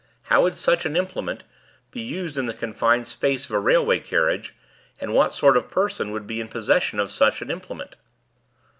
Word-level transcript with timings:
How 0.23 0.41
would 0.41 0.55
such 0.55 0.87
an 0.87 0.95
implement 0.97 1.43
be 1.91 2.01
used 2.01 2.35
in 2.35 2.47
the 2.47 2.55
confined 2.55 3.07
space 3.07 3.45
of 3.45 3.51
a 3.51 3.59
railway 3.59 3.99
carriage, 3.99 4.55
and 4.99 5.13
what 5.13 5.35
sort 5.35 5.55
of 5.55 5.69
person 5.69 6.09
would 6.09 6.25
be 6.25 6.41
in 6.41 6.47
possession 6.47 6.99
of 6.99 7.11
such 7.11 7.39
an 7.43 7.51
implement? 7.51 7.95